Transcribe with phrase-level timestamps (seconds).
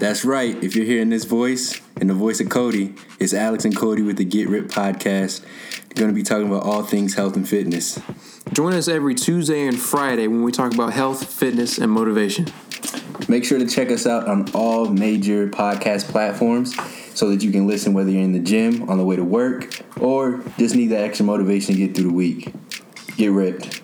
[0.00, 0.56] That's right.
[0.64, 4.16] If you're hearing this voice and the voice of Cody, it's Alex and Cody with
[4.16, 5.44] the Get Ripped podcast.
[5.88, 8.00] We're going to be talking about all things health and fitness.
[8.54, 12.46] Join us every Tuesday and Friday when we talk about health, fitness, and motivation.
[13.28, 16.74] Make sure to check us out on all major podcast platforms
[17.14, 19.82] so that you can listen whether you're in the gym, on the way to work,
[20.00, 22.54] or just need that extra motivation to get through the week.
[23.18, 23.79] Get ripped.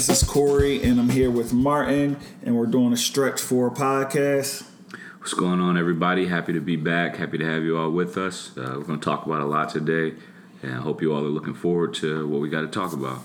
[0.00, 4.64] This is Corey, and I'm here with Martin, and we're doing a Stretch 4 podcast.
[5.18, 6.26] What's going on, everybody?
[6.26, 7.16] Happy to be back.
[7.16, 8.56] Happy to have you all with us.
[8.56, 10.14] Uh, we're going to talk about a lot today,
[10.62, 13.18] and I hope you all are looking forward to what we got to talk about.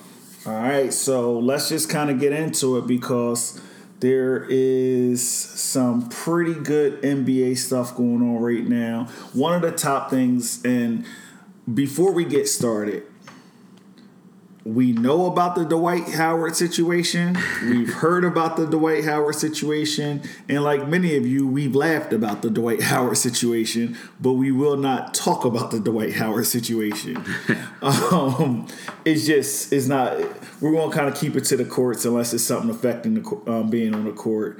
[0.46, 3.62] All right, so let's just kind of get into it because
[4.02, 9.06] there is some pretty good NBA stuff going on right now.
[9.32, 11.06] One of the top things, and
[11.74, 13.04] before we get started,
[14.66, 17.38] we know about the Dwight Howard situation.
[17.62, 20.24] We've heard about the Dwight Howard situation.
[20.50, 24.76] And like many of you, we've laughed about the Dwight Howard situation, but we will
[24.76, 27.24] not talk about the Dwight Howard situation.
[27.84, 28.68] um,
[29.06, 30.18] it's just, it's not,
[30.60, 33.42] we're going to kind of keep it to the courts unless it's something affecting the
[33.46, 34.60] um, being on the court.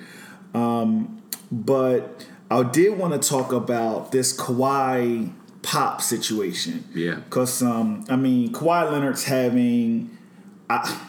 [0.54, 5.32] Um, but I did want to talk about this Kawhi
[5.66, 6.86] pop situation.
[6.94, 7.16] Yeah.
[7.16, 10.16] Because, um, I mean, Kawhi Leonard's having,
[10.70, 11.00] I,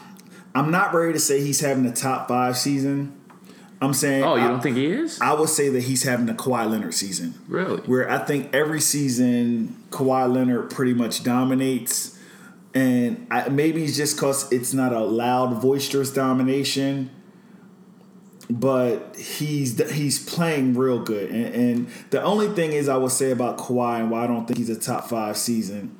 [0.55, 3.13] I'm not ready to say he's having a top five season.
[3.79, 4.23] I'm saying.
[4.23, 5.21] Oh, you I- don't think he is?
[5.21, 7.35] I would say that he's having a Kawhi Leonard season.
[7.47, 7.81] Really?
[7.81, 12.17] Where I think every season Kawhi Leonard pretty much dominates.
[12.73, 17.09] And I, maybe it's just because it's not a loud, boisterous domination,
[18.49, 21.29] but he's he's playing real good.
[21.31, 24.45] And, and the only thing is, I would say about Kawhi and why I don't
[24.45, 25.97] think he's a top five season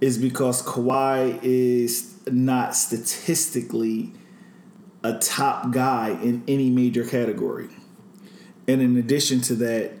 [0.00, 4.12] is because Kawhi is not statistically
[5.04, 7.68] a top guy in any major category.
[8.68, 9.92] And in addition to that,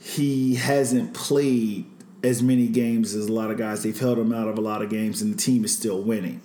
[0.00, 1.86] he hasn't played
[2.24, 3.82] as many games as a lot of guys.
[3.82, 6.40] They've held him out of a lot of games, and the team is still winning.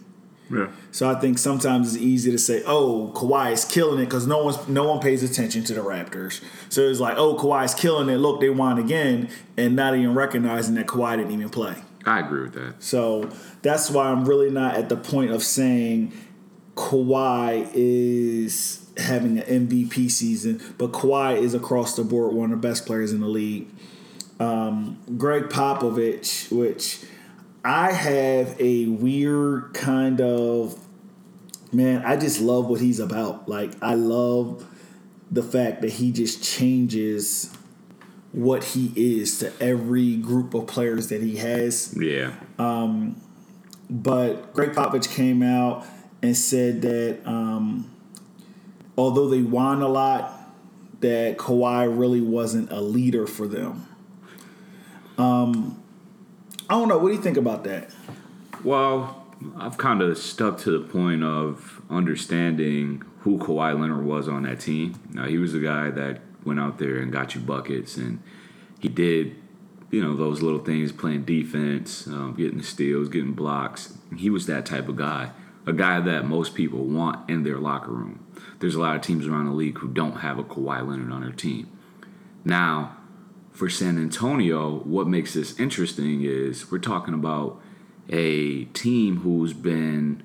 [0.51, 0.67] Yeah.
[0.91, 4.43] So I think sometimes it's easy to say, "Oh, Kawhi is killing it," because no
[4.43, 6.41] one's no one pays attention to the Raptors.
[6.69, 8.17] So it's like, "Oh, Kawhi is killing it.
[8.17, 11.75] Look, they won again," and not even recognizing that Kawhi didn't even play.
[12.05, 12.81] I agree with that.
[12.81, 13.29] So
[13.61, 16.13] that's why I'm really not at the point of saying
[16.75, 22.67] Kawhi is having an MVP season, but Kawhi is across the board one of the
[22.67, 23.67] best players in the league.
[24.39, 27.03] Um, Gregg Popovich, which
[27.67, 30.79] I have a weird kind of
[31.73, 33.49] man, I just love what he's about.
[33.49, 34.65] Like I love
[35.29, 37.53] the fact that he just changes
[38.31, 41.93] what he is to every group of players that he has.
[41.99, 42.35] Yeah.
[42.57, 43.21] Um,
[43.89, 45.85] but Gregg Popovich came out
[46.21, 47.91] and said that um,
[48.97, 50.33] although they won a lot,
[51.01, 53.85] that Kawhi really wasn't a leader for them.
[55.17, 55.83] Um,
[56.69, 56.97] I don't know.
[56.97, 57.89] What do you think about that?
[58.63, 59.25] Well,
[59.57, 64.59] I've kind of stuck to the point of understanding who Kawhi Leonard was on that
[64.59, 64.99] team.
[65.13, 68.21] Now, he was the guy that went out there and got you buckets, and
[68.79, 69.35] he did,
[69.91, 73.97] you know, those little things, playing defense, um, getting steals, getting blocks.
[74.17, 75.31] He was that type of guy,
[75.65, 78.25] a guy that most people want in their locker room.
[78.59, 81.21] There's a lot of teams around the league who don't have a Kawhi Leonard on
[81.21, 81.69] their team.
[82.43, 82.96] Now,
[83.57, 87.59] for San Antonio, what makes this interesting is we're talking about
[88.09, 90.21] a team who's been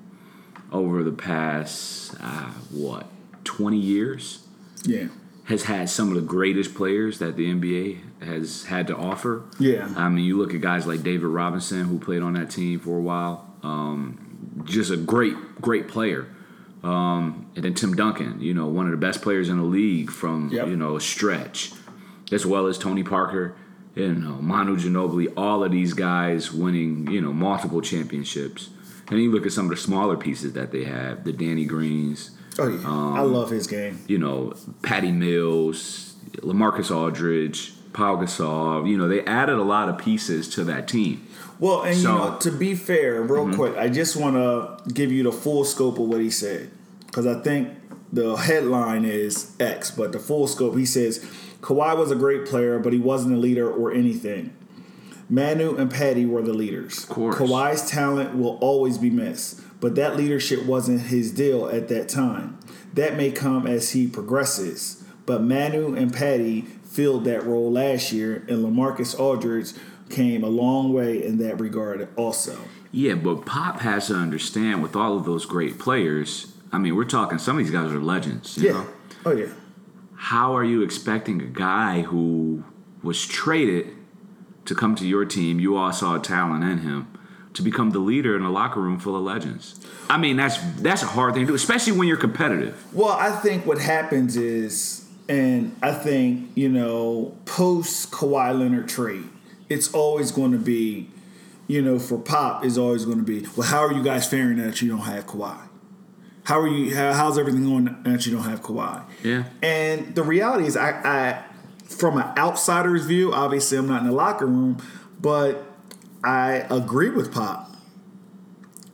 [0.71, 3.07] over the past uh, what
[3.43, 4.45] 20 years
[4.85, 5.07] Yeah.
[5.45, 9.43] has had some of the greatest players that the NBA has had to offer.
[9.59, 9.91] Yeah.
[9.97, 12.97] I mean, you look at guys like David Robinson, who played on that team for
[12.97, 13.51] a while.
[13.63, 16.27] Um, just a great, great player.
[16.83, 20.09] Um, and then Tim Duncan, you know, one of the best players in the league
[20.11, 20.67] from Yep.
[20.67, 21.71] you know a stretch,
[22.31, 23.55] as well as Tony Parker,
[23.95, 25.31] you know, Manu Ginobili.
[25.37, 28.69] All of these guys winning, you know, multiple championships.
[29.09, 32.31] And you look at some of the smaller pieces that they have, the Danny Greens,
[32.59, 32.79] Oh yeah.
[32.85, 33.99] I um, love his game.
[34.07, 34.53] you know,
[34.83, 38.87] Patty Mills, Lamarcus Aldridge, Paul Gasol.
[38.89, 41.27] You know, they added a lot of pieces to that team.
[41.59, 43.55] Well, and So- you know, to be fair, real mm-hmm.
[43.55, 46.71] quick, I just want to give you the full scope of what he said
[47.05, 47.69] because I think
[48.11, 51.25] the headline is X, but the full scope he says
[51.63, 54.53] Kawhi was a great player, but he wasn't a leader or anything.
[55.29, 57.03] Manu and Patty were the leaders.
[57.03, 57.35] Of course.
[57.37, 62.59] Kawhi's talent will always be missed, but that leadership wasn't his deal at that time.
[62.93, 68.45] That may come as he progresses, but Manu and Patty filled that role last year,
[68.49, 69.71] and Lamarcus Aldridge
[70.09, 72.57] came a long way in that regard also.
[72.91, 76.53] Yeah, but Pop has to understand with all of those great players.
[76.73, 78.57] I mean, we're talking some of these guys are legends.
[78.57, 78.73] You Yeah.
[78.73, 78.87] Know?
[79.25, 79.47] Oh yeah.
[80.27, 82.63] How are you expecting a guy who
[83.03, 83.93] was traded
[84.63, 85.59] to come to your team?
[85.59, 87.07] You all saw talent in him
[87.55, 89.81] to become the leader in a locker room full of legends.
[90.09, 92.81] I mean, that's that's a hard thing to do, especially when you're competitive.
[92.93, 99.25] Well, I think what happens is, and I think you know, post Kawhi Leonard trade,
[99.67, 101.09] it's always going to be,
[101.67, 104.55] you know, for Pop is always going to be, well, how are you guys faring
[104.59, 105.67] that you don't have Kawhi?
[106.43, 106.95] How are you?
[106.95, 109.03] How, how's everything going that you don't have Kawhi?
[109.23, 109.45] Yeah.
[109.61, 111.43] And the reality is, I, I,
[111.85, 114.81] from an outsider's view, obviously I'm not in the locker room,
[115.21, 115.65] but
[116.23, 117.71] I agree with Pop.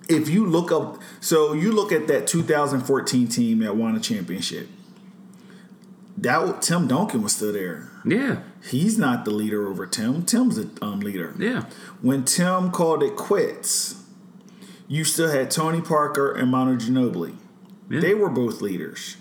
[0.07, 4.67] If you look up, so you look at that 2014 team that won a championship.
[6.17, 7.89] That Tim Duncan was still there.
[8.03, 8.41] Yeah.
[8.63, 10.25] He's not the leader over Tim.
[10.25, 11.33] Tim's the um, leader.
[11.37, 11.65] Yeah.
[12.01, 13.98] When Tim called it quits,
[14.89, 17.35] you still had Tony Parker and Manu Ginobili.
[17.89, 18.01] Yeah.
[18.01, 19.15] They were both leaders.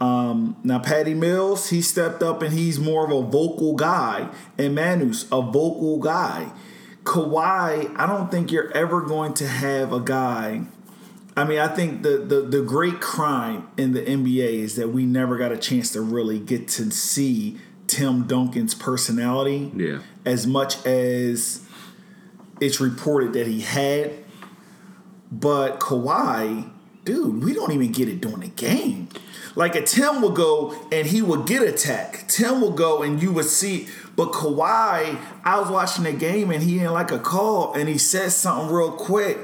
[0.00, 4.28] Um, now Patty Mills, he stepped up and he's more of a vocal guy,
[4.58, 6.52] and Manu's a vocal guy.
[7.04, 10.62] Kawhi, I don't think you're ever going to have a guy.
[11.36, 15.04] I mean, I think the, the the great crime in the NBA is that we
[15.06, 20.00] never got a chance to really get to see Tim Duncan's personality Yeah.
[20.24, 21.64] as much as
[22.60, 24.12] it's reported that he had.
[25.32, 26.70] But Kawhi,
[27.04, 29.08] dude, we don't even get it during the game.
[29.54, 32.28] Like a Tim will go and he will get attacked.
[32.28, 33.88] Tim will go and you would see.
[34.14, 37.96] But Kawhi, I was watching the game and he didn't like a call and he
[37.96, 39.38] said something real quick.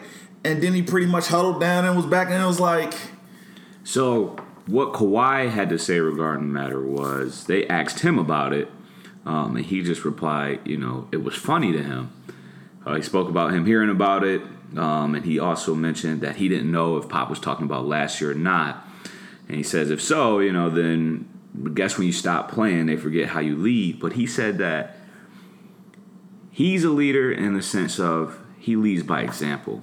[0.44, 2.94] And then he pretty much huddled down and was back and it was like,
[3.82, 4.36] So
[4.66, 8.70] what Kawhi had to say regarding the matter was they asked him about it,
[9.24, 12.12] um, and he just replied, you know, it was funny to him.
[12.84, 14.42] Uh, he spoke about him hearing about it,
[14.76, 18.20] um, and he also mentioned that he didn't know if Pop was talking about last
[18.20, 18.86] year or not.
[19.46, 21.28] And he says, if so, you know, then
[21.74, 23.98] guess when you stop playing, they forget how you lead.
[23.98, 24.96] But he said that
[26.50, 29.82] he's a leader in the sense of he leads by example,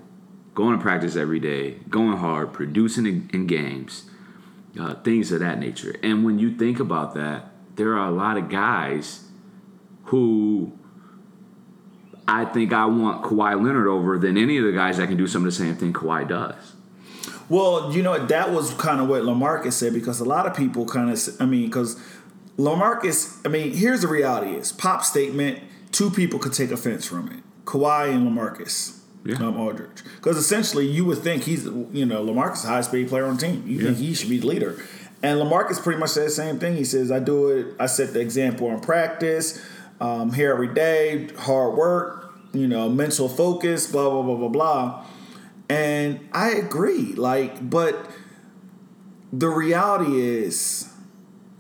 [0.54, 4.10] going to practice every day, going hard, producing in, in games,
[4.80, 5.96] uh, things of that nature.
[6.04, 9.24] And when you think about that, there are a lot of guys
[10.06, 10.78] who
[12.28, 15.28] I think I want Kawhi Leonard over than any of the guys that can do
[15.28, 16.56] some of the same thing Kawhi does.
[17.50, 20.86] Well, you know that was kind of what Lamarcus said because a lot of people
[20.86, 22.02] kind of, I mean, because
[22.58, 25.60] Lamarcus, I mean, here's the reality: is Pop statement.
[25.92, 29.00] Two people could take offense from it: Kawhi and Lamarcus.
[29.24, 29.38] Yeah.
[29.38, 33.10] Um, Aldridge, because essentially you would think he's, you know, Lamarcus is the highest paid
[33.10, 33.64] player on the team.
[33.66, 34.80] You think he should be the leader,
[35.24, 36.76] and Lamarcus pretty much said the same thing.
[36.76, 37.76] He says, "I do it.
[37.80, 39.66] I set the example in practice.
[40.02, 45.06] Um, here every day, hard work, you know, mental focus, blah blah blah blah blah."
[45.70, 47.14] And I agree.
[47.14, 48.10] Like, but
[49.34, 50.92] the reality is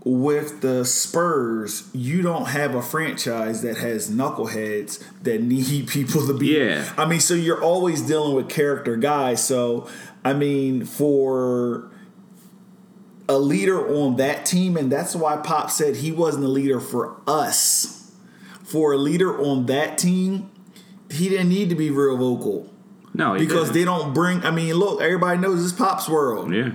[0.06, 6.34] with the Spurs, you don't have a franchise that has knuckleheads that need people to
[6.34, 6.58] be.
[6.58, 6.94] Yeah.
[6.96, 9.44] I mean, so you're always dealing with character guys.
[9.44, 9.90] So,
[10.24, 11.92] I mean, for
[13.28, 17.20] a leader on that team, and that's why Pop said he wasn't a leader for
[17.28, 18.05] us.
[18.65, 20.50] For a leader on that team,
[21.09, 22.69] he didn't need to be real vocal
[23.13, 23.74] No, he because didn't.
[23.75, 24.43] they don't bring.
[24.43, 26.53] I mean, look, everybody knows this Pop's world.
[26.53, 26.72] yeah.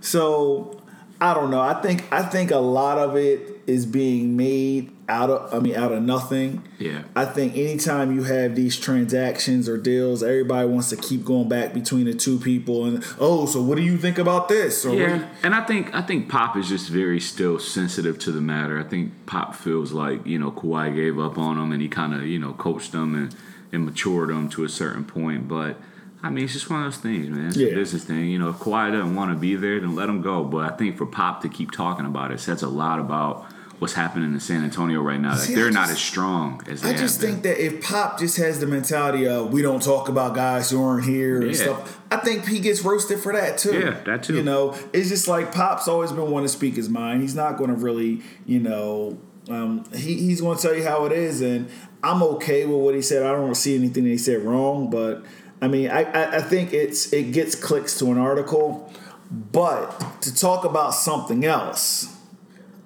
[0.00, 0.80] So
[1.20, 1.60] I don't know.
[1.60, 5.52] I think I think a lot of it is being made out of.
[5.52, 6.62] I mean, out of nothing.
[6.78, 7.02] Yeah.
[7.14, 11.74] I think anytime you have these transactions or deals, everybody wants to keep going back
[11.74, 14.84] between the two people and oh, so what do you think about this?
[14.86, 18.32] Or Yeah, you- and I think I think Pop is just very still sensitive to
[18.32, 18.78] the matter.
[18.78, 22.14] I think Pop feels like you know Kawhi gave up on him, and he kind
[22.14, 23.34] of you know coached him and,
[23.72, 25.48] and matured him to a certain point.
[25.48, 25.76] But
[26.22, 27.48] I mean, it's just one of those things, man.
[27.48, 27.68] It's Yeah.
[27.68, 28.26] a business thing.
[28.26, 30.44] You know, if Kawhi doesn't want to be there, then let him go.
[30.44, 33.46] But I think for Pop to keep talking about it says a lot about
[33.80, 35.30] what's happening in San Antonio right now.
[35.30, 38.36] Like See, they're not as strong as they I just think that if Pop just
[38.36, 41.46] has the mentality of we don't talk about guys who aren't here Yeah.
[41.48, 43.78] and stuff, I think he gets roasted for that too.
[43.80, 44.36] Yeah, that too.
[44.36, 47.22] You know, it's just like Pop's always been one to speak his mind.
[47.22, 49.18] He's not going to really, you know,
[49.48, 51.68] um, he, he's going to tell you how it is, and
[52.02, 53.22] I'm okay with what he said.
[53.22, 55.24] I don't see anything that he said wrong, but
[55.62, 58.92] I mean, I, I, I think it's it gets clicks to an article,
[59.30, 62.14] but to talk about something else.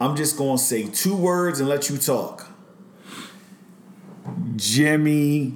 [0.00, 2.48] I'm just gonna say two words and let you talk.
[4.56, 5.54] Jimmy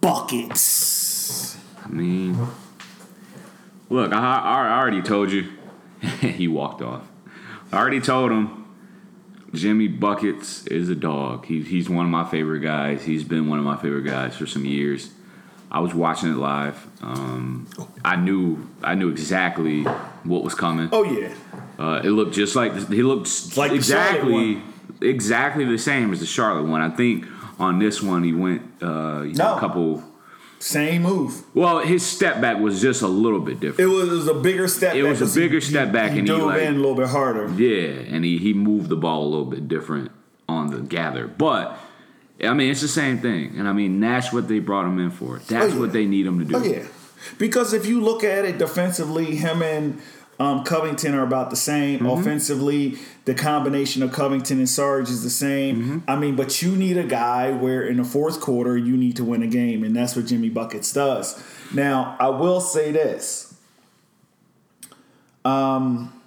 [0.00, 1.56] Buckets.
[1.84, 2.46] I mean,
[3.88, 5.52] look, I, I I already told you.
[6.20, 7.08] he walked off.
[7.72, 8.60] I already told him.
[9.54, 11.46] Jimmy Buckets is a dog.
[11.46, 13.04] He, he's one of my favorite guys.
[13.04, 15.10] He's been one of my favorite guys for some years.
[15.70, 16.86] I was watching it live.
[17.02, 17.68] Um,
[18.04, 19.82] I knew I knew exactly
[20.24, 20.88] what was coming.
[20.92, 21.32] Oh yeah,
[21.78, 24.60] Uh, it looked just like he looked like exactly
[25.00, 26.80] exactly the same as the Charlotte one.
[26.80, 27.26] I think
[27.58, 29.56] on this one he went uh, he No.
[29.56, 30.02] a couple.
[30.58, 31.42] same move.
[31.54, 33.80] Well, his step back was just a little bit different.
[33.90, 34.94] It was, it was a bigger step.
[34.94, 36.74] It back was a he- bigger he- step back he and he, dove like- in
[36.74, 37.48] a little bit harder.
[37.56, 40.10] Yeah, and he he moved the ball a little bit different
[40.48, 41.78] on the gather, but.
[42.42, 45.10] I mean, it's the same thing, and I mean that's what they brought him in
[45.12, 45.38] for.
[45.38, 45.78] That's Oh, yeah.
[45.80, 46.56] what they need him to do.
[46.56, 46.82] Oh yeah,
[47.38, 50.00] because if you look at it defensively, him and
[50.38, 52.00] um, Covington are about the same.
[52.00, 52.20] Mm-hmm.
[52.20, 55.76] Offensively, the combination of Covington and Sarge is the same.
[55.76, 56.10] Mm-hmm.
[56.10, 59.24] I mean, but you need a guy where in the fourth quarter you need to
[59.24, 61.42] win a game, and that's what Jimmy Buckets does.
[61.72, 63.54] Now, I will say this.
[65.44, 66.20] Um,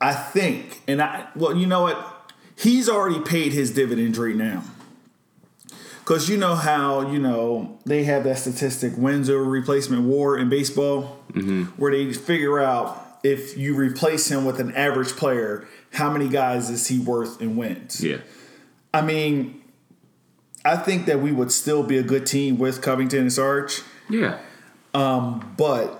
[0.00, 2.32] I think, and I well, you know what?
[2.56, 4.64] He's already paid his dividends right now.
[6.10, 10.48] Because you know how, you know, they have that statistic wins over replacement war in
[10.48, 11.66] baseball, mm-hmm.
[11.80, 16.68] where they figure out if you replace him with an average player, how many guys
[16.68, 18.02] is he worth in wins?
[18.02, 18.16] Yeah,
[18.92, 19.62] I mean,
[20.64, 24.40] I think that we would still be a good team with Covington and Sarge, yeah,
[24.92, 25.96] um, but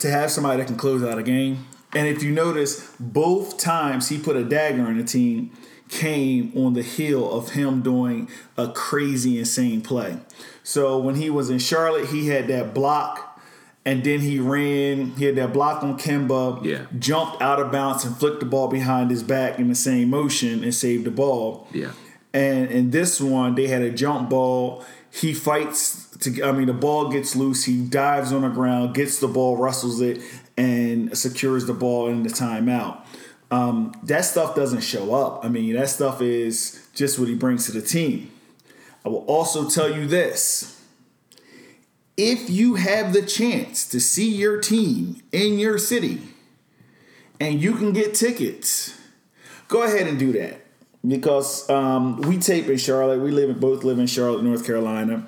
[0.00, 4.10] to have somebody that can close out a game, and if you notice, both times
[4.10, 5.50] he put a dagger in the team
[5.88, 10.18] came on the heel of him doing a crazy, insane play.
[10.62, 13.40] So when he was in Charlotte, he had that block,
[13.84, 15.12] and then he ran.
[15.12, 16.86] He had that block on Kemba, Yeah.
[16.98, 20.64] jumped out of bounds and flicked the ball behind his back in the same motion
[20.64, 21.68] and saved the ball.
[21.72, 21.90] yeah.
[22.34, 24.84] And in this one, they had a jump ball.
[25.10, 26.42] He fights to.
[26.42, 27.64] I mean, the ball gets loose.
[27.64, 30.20] He dives on the ground, gets the ball, wrestles it,
[30.58, 32.98] and secures the ball in the timeout.
[33.50, 35.44] Um, that stuff doesn't show up.
[35.44, 38.30] I mean, that stuff is just what he brings to the team.
[39.04, 40.82] I will also tell you this.
[42.16, 46.20] If you have the chance to see your team in your city
[47.38, 48.98] and you can get tickets,
[49.68, 50.62] go ahead and do that
[51.06, 53.20] because um, we tape in Charlotte.
[53.20, 55.26] We live both live in Charlotte, North Carolina,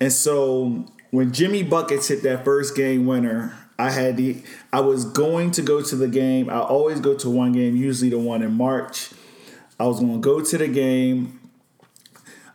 [0.00, 5.04] and so when Jimmy Buckets hit that first game winner, I had the I was
[5.06, 6.50] going to go to the game.
[6.50, 9.10] I always go to one game, usually the one in March.
[9.78, 11.40] I was going to go to the game.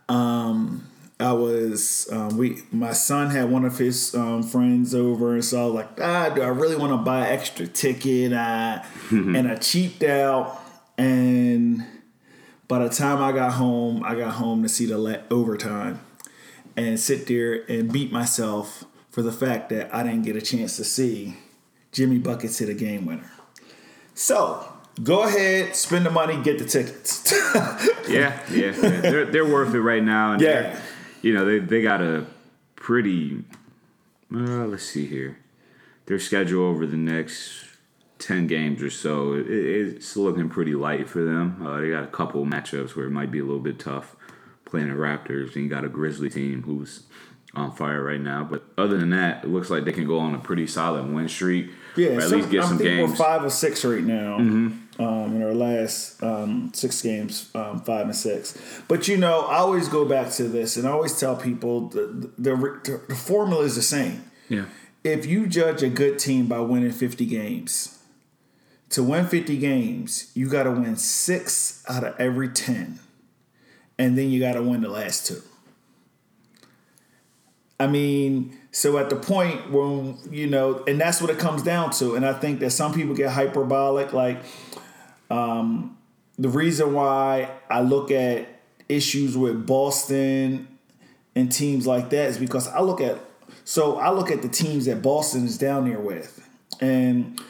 [0.08, 0.88] Um,
[1.20, 5.62] I was um, we my son had one of his um, friends over, and so
[5.62, 8.32] I was like, ah, do I really want to buy an extra ticket?
[8.32, 10.62] Uh, and I cheaped out,
[10.98, 11.84] and
[12.67, 16.01] by the time I got home, I got home to see the overtime
[16.77, 18.84] and sit there and beat myself
[19.15, 21.38] for the fact that I didn't get a chance to see
[21.93, 23.31] Jimmy Buckets hit a game winner.
[24.13, 24.67] So
[25.01, 27.34] go ahead, spend the money, get the tickets.
[28.10, 28.72] Yeah, yeah, yeah.
[29.01, 30.79] they're they're worth it right now, and Yeah.
[31.24, 32.25] you know they they got a
[32.75, 33.43] pretty.
[34.34, 35.39] Uh, let's see here,
[36.07, 37.65] their schedule over the next
[38.19, 41.65] ten games or so, it, it's looking pretty light for them.
[41.65, 44.15] Uh, they got a couple matchups where it might be a little bit tough
[44.65, 47.03] playing the Raptors, and you got a Grizzly team who's
[47.56, 48.44] on fire right now.
[48.44, 51.28] But other than that, it looks like they can go on a pretty solid win
[51.30, 51.70] streak.
[51.96, 53.10] Yeah, at so least get I some think games.
[53.12, 54.36] we're five or six right now.
[54.98, 58.58] Um, in our last um, six games, um, five and six.
[58.88, 62.32] But you know, I always go back to this, and I always tell people the
[62.38, 64.24] the, the, the formula is the same.
[64.48, 64.66] Yeah,
[65.04, 68.00] If you judge a good team by winning fifty games,
[68.90, 73.00] to win fifty games, you got to win six out of every ten,
[73.98, 75.42] and then you got to win the last two.
[77.79, 81.91] I mean, so at the point when you know, and that's what it comes down
[81.91, 82.15] to.
[82.15, 84.13] And I think that some people get hyperbolic.
[84.13, 84.44] Like,
[85.29, 85.98] um,
[86.38, 88.48] the reason why I look at
[88.88, 90.67] issues with Boston
[91.36, 93.20] and teams like that is because I look at
[93.65, 96.48] so I look at the teams that Boston is down there with,
[96.79, 97.41] and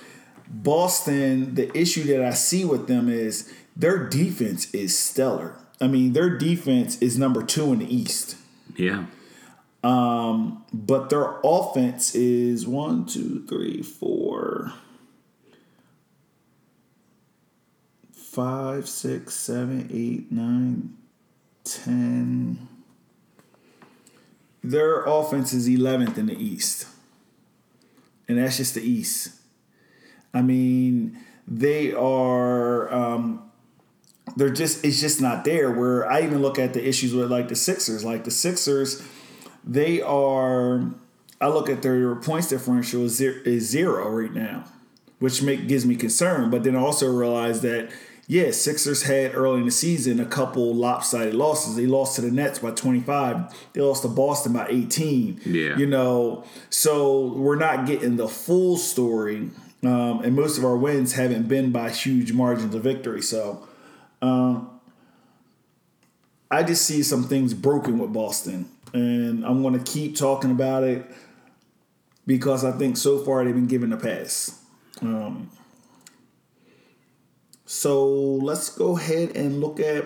[0.48, 1.54] Boston.
[1.54, 5.56] The issue that I see with them is their defense is stellar.
[5.80, 8.38] I mean, their defense is number two in the East
[8.78, 9.06] yeah,
[9.86, 14.74] but their offense is one, two, three, four,
[18.12, 20.98] five, six, seven, eight, nine,
[21.64, 22.68] ten.
[24.64, 26.88] Their offense is 11th in the East.
[28.28, 29.30] And that's just the East.
[30.34, 33.52] I mean, they are um,
[34.36, 35.72] they're just it's just not there.
[35.72, 38.04] Where I even look at the issues with like the Sixers.
[38.04, 39.02] Like the Sixers,
[39.66, 40.92] they are.
[41.42, 44.66] I look at their points differential is zero, is zero right now,
[45.20, 46.50] which make gives me concern.
[46.50, 47.92] But then I also realize that
[48.28, 51.76] yeah, Sixers had early in the season a couple lopsided losses.
[51.76, 53.72] They lost to the Nets by 25.
[53.74, 55.42] They lost to Boston by 18.
[55.46, 55.78] Yeah.
[55.78, 59.52] You know, so we're not getting the full story.
[59.84, 63.22] Um, and most of our wins haven't been by huge margins of victory.
[63.22, 63.68] So
[64.24, 64.72] um,
[66.50, 68.70] I just see some things broken with Boston.
[68.94, 71.06] And I'm going to keep talking about it
[72.26, 74.62] because I think so far they've been given a pass.
[75.02, 75.50] Um,
[77.66, 80.06] so let's go ahead and look at.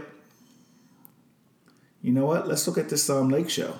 [2.01, 2.47] You know what?
[2.47, 3.75] Let's look at this um, Lake Show.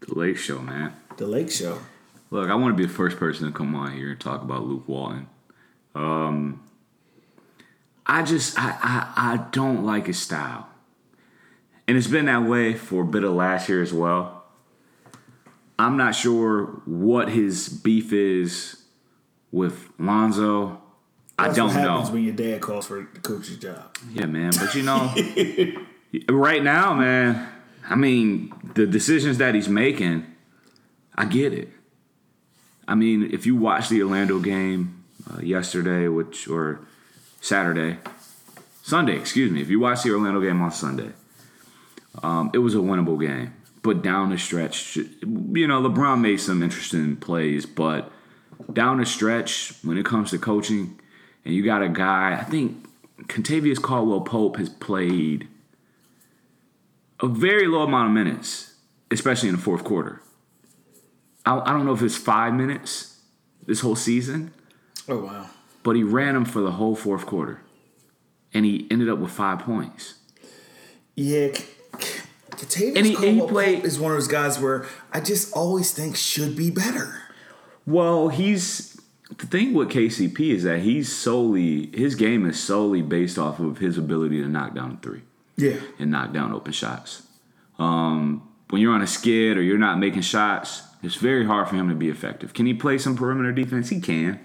[0.00, 0.94] The Lake Show, man.
[1.16, 1.78] The Lake Show.
[2.30, 4.64] Look, I want to be the first person to come on here and talk about
[4.64, 5.28] Luke Walton.
[5.94, 6.62] Um,
[8.06, 10.68] I just I, I I don't like his style,
[11.90, 14.44] and it's been that way for a bit of last year as well.
[15.76, 18.80] I'm not sure what his beef is
[19.50, 20.80] with Lonzo.
[21.36, 22.14] I don't what happens know.
[22.14, 23.96] when your dad calls for the coach's job.
[24.12, 24.52] Yeah, man.
[24.56, 25.12] But you know,
[26.32, 27.48] right now, man,
[27.88, 30.24] I mean, the decisions that he's making,
[31.16, 31.70] I get it.
[32.86, 36.86] I mean, if you watch the Orlando game uh, yesterday, which, or
[37.40, 37.98] Saturday,
[38.84, 41.10] Sunday, excuse me, if you watch the Orlando game on Sunday,
[42.22, 43.54] um, it was a winnable game.
[43.82, 48.10] But down the stretch, you know, LeBron made some interesting plays, but
[48.72, 51.00] down the stretch, when it comes to coaching,
[51.46, 52.86] and you got a guy, I think
[53.22, 55.48] Kentavious Caldwell Pope has played
[57.20, 58.74] a very low amount of minutes,
[59.10, 60.20] especially in the fourth quarter.
[61.46, 63.18] I, I don't know if it's five minutes
[63.66, 64.52] this whole season,
[65.08, 65.46] Oh wow.
[65.82, 67.62] but he ran him for the whole fourth quarter,
[68.52, 70.14] and he ended up with five points.
[71.14, 71.48] Yeah,
[72.68, 75.92] C- And he- and he played- is one of those guys where I just always
[75.92, 77.14] think should be better.
[77.86, 78.96] Well, he's
[79.38, 83.78] the thing with KCP is that he's solely his game is solely based off of
[83.78, 85.22] his ability to knock down a three.
[85.56, 85.76] Yeah.
[85.98, 87.22] and knock down open shots.
[87.78, 91.76] Um, when you're on a skid or you're not making shots, it's very hard for
[91.76, 92.54] him to be effective.
[92.54, 93.90] Can he play some perimeter defense?
[93.90, 94.40] He can.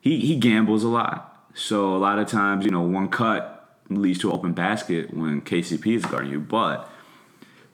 [0.00, 4.18] He he gambles a lot, so a lot of times you know one cut leads
[4.20, 6.40] to an open basket when KCP is guarding you.
[6.40, 6.90] But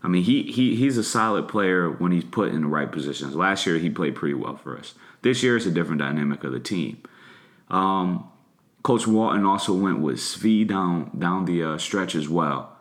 [0.02, 3.34] I mean, he he he's a solid player when he's put in the right positions.
[3.34, 4.94] Last year he played pretty well for us.
[5.22, 7.02] This year it's a different dynamic of the team.
[7.68, 8.30] Um,
[8.82, 12.76] Coach Walton also went with Svi down down the uh, stretch as well,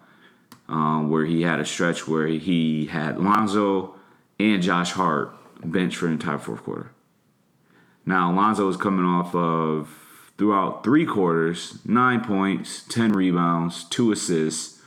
[0.70, 3.96] um, where he had a stretch where he had Lonzo
[4.40, 6.92] and Josh Hart bench for the entire fourth quarter.
[8.06, 14.79] Now Lonzo was coming off of throughout three quarters, nine points, ten rebounds, two assists,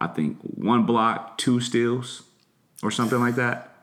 [0.00, 2.22] I think one block, two steals,
[2.82, 3.76] or something like that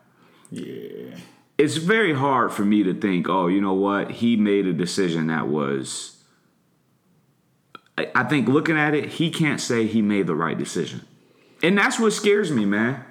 [0.50, 1.16] Yeah.
[1.58, 4.10] it's very hard for me to think, oh, you know what?
[4.10, 6.18] He made a decision that was.
[8.14, 11.02] I think looking at it, he can't say he made the right decision.
[11.62, 13.04] And that's what scares me, man.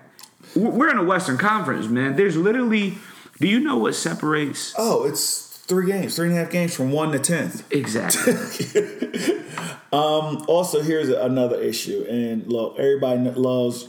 [0.56, 2.16] We're in a Western Conference, man.
[2.16, 2.96] There's literally.
[3.40, 4.74] Do you know what separates?
[4.78, 7.66] Oh, it's three games, three and a half games from one to tenth.
[7.72, 8.34] Exactly.
[9.94, 13.88] um, Also, here's another issue, and look, everybody loves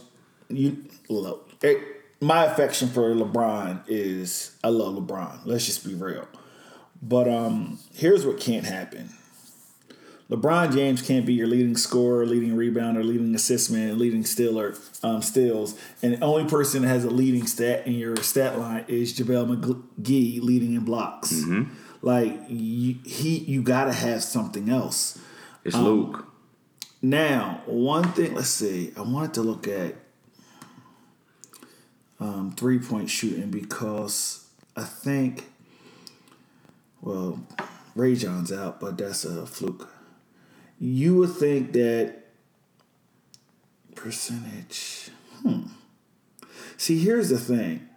[0.49, 0.85] you.
[1.09, 1.75] Look, eh,
[2.21, 5.41] my affection for LeBron is I love LeBron.
[5.45, 6.29] Let's just be real.
[7.03, 9.09] But um, here's what can't happen.
[10.33, 15.21] LeBron James can't be your leading scorer, leading rebounder, leading assist man, leading stealer, um,
[15.21, 19.13] steals, and the only person that has a leading stat in your stat line is
[19.13, 21.33] JaVale McGee leading in blocks.
[22.01, 25.19] Like you, he, you got to have something else.
[25.65, 26.27] It's Luke.
[27.03, 28.93] Now, one thing, let's see.
[28.97, 29.97] I wanted to look at
[32.19, 35.51] um, three point shooting because I think,
[37.03, 37.47] well,
[37.95, 39.91] Rajon's out, but that's a fluke.
[40.85, 42.25] You would think that
[43.95, 45.11] percentage.
[45.41, 45.67] Hmm.
[46.77, 47.89] See, here's the thing.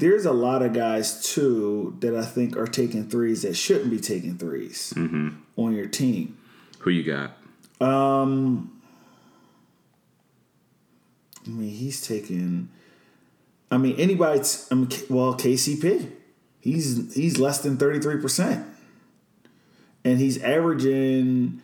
[0.00, 4.00] There's a lot of guys too that I think are taking threes that shouldn't be
[4.00, 4.96] taking 3s
[5.56, 6.36] on your team.
[6.80, 7.36] Who you got?
[7.80, 8.82] Um,
[11.46, 12.70] I mean, he's taking.
[13.70, 14.40] I mean, anybody.
[14.68, 16.10] I mean, well, KCP,
[16.58, 18.66] he's he's less than thirty three percent,
[20.04, 21.62] and he's averaging.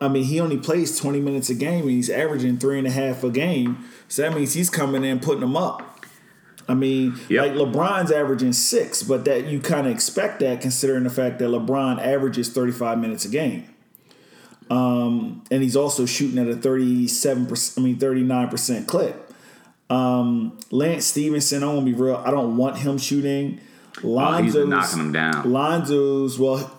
[0.00, 2.90] I mean, he only plays twenty minutes a game, and he's averaging three and a
[2.90, 3.84] half a game.
[4.08, 6.04] So that means he's coming in putting them up.
[6.68, 7.42] I mean, Yep.
[7.42, 11.46] like LeBron's averaging six, but that you kind of expect that considering the fact that
[11.48, 13.64] LeBron averages thirty five minutes a game
[14.72, 19.32] and he's also shooting at a 37%, I mean 39% clip.
[19.90, 23.60] Um, Lance Stephenson, I'm gonna be real, I don't want him shooting.
[24.02, 25.52] Oh, he's knocking them down.
[25.52, 26.70] Lonzo's, well,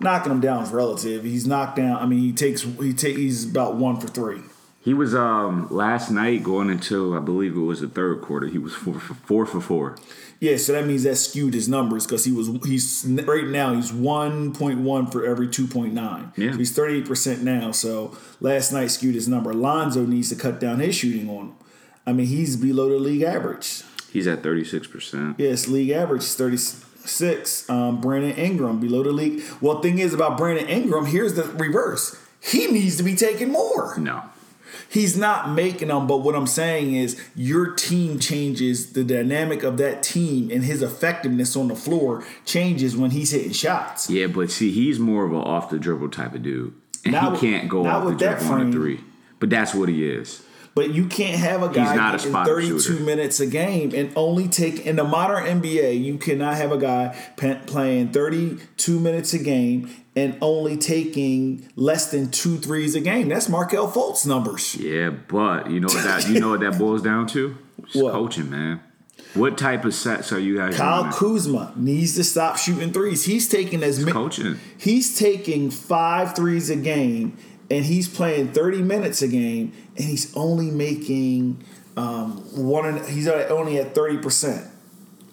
[0.00, 1.24] knocking him down is relative.
[1.24, 1.96] He's knocked down.
[2.02, 4.40] I mean, he takes he take he's about one for three.
[4.80, 8.46] He was um last night going into I believe it was the third quarter.
[8.46, 9.96] He was four for four for four.
[10.40, 13.92] Yeah, so that means that skewed his numbers because he was he's right now he's
[13.92, 16.32] one point one for every two point nine.
[16.36, 16.52] Yeah.
[16.52, 17.72] so he's thirty eight percent now.
[17.72, 19.54] So last night skewed his number.
[19.54, 21.54] Lonzo needs to cut down his shooting on him.
[22.06, 23.84] I mean, he's below the league average.
[24.12, 25.36] He's at thirty six percent.
[25.38, 27.68] Yes, league average is 36.
[27.70, 29.42] Um, Brandon Ingram below the league.
[29.60, 32.18] Well, thing is about Brandon Ingram, here's the reverse.
[32.40, 33.96] He needs to be taking more.
[33.98, 34.22] No.
[34.88, 39.76] He's not making them, but what I'm saying is your team changes the dynamic of
[39.78, 44.08] that team and his effectiveness on the floor changes when he's hitting shots.
[44.10, 47.24] Yeah, but see, he's more of an off the dribble type of dude, and Not
[47.24, 49.04] he with- can't go off the dribble on a try.
[49.40, 50.42] But that's what he is.
[50.74, 53.04] But you can't have a guy getting 32 shooter.
[53.04, 56.02] minutes a game and only take in the modern NBA.
[56.02, 57.16] You cannot have a guy
[57.66, 63.28] playing 32 minutes a game and only taking less than two threes a game.
[63.28, 64.74] That's Markelle Fultz numbers.
[64.74, 67.56] Yeah, but you know what that you know what that boils down to?
[67.92, 68.80] Coaching, man.
[69.34, 71.12] What type of sets are you guys Kyle?
[71.12, 73.24] Kuzma needs to stop shooting threes.
[73.24, 74.12] He's taking as many.
[74.12, 74.60] coaching?
[74.78, 77.36] He's taking five threes a game,
[77.70, 81.64] and he's playing thirty minutes a game, and he's only making
[81.96, 82.86] um, one.
[82.86, 84.70] And, he's only at thirty percent.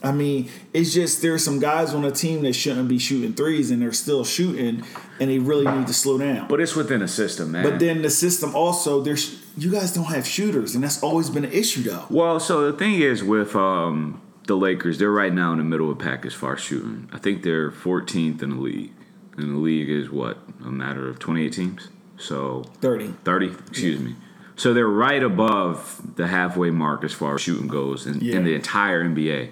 [0.04, 3.70] I mean, it's just there's some guys on the team that shouldn't be shooting threes,
[3.70, 4.84] and they're still shooting,
[5.20, 6.48] and they really need to slow down.
[6.48, 7.64] But it's within a system, man.
[7.64, 11.46] But then the system also, there's you guys don't have shooters, and that's always been
[11.46, 12.06] an issue, though.
[12.10, 15.92] Well, so the thing is with um, the Lakers, they're right now in the middle
[15.92, 17.10] of pack as far as shooting.
[17.12, 18.92] I think they're 14th in the league,
[19.38, 21.90] and the league is what a matter of 28 teams.
[22.22, 23.08] So Thirty.
[23.24, 24.16] 30, excuse me.
[24.56, 28.36] So they're right above the halfway mark as far as shooting goes in, Yeah.
[28.38, 29.50] in the entire NBA.